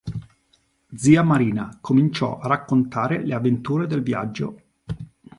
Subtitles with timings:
[0.95, 4.55] Zia Marina cominciò a raccontare le avventure del viaggio.